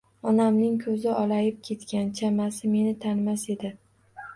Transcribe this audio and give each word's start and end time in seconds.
Onamning 0.29 0.79
ko‘zi 0.85 1.11
olayib 1.11 1.61
ketgan, 1.69 2.11
chamasi 2.23 2.77
meni 2.77 2.99
tanimas 3.09 3.51
edi. 3.61 3.79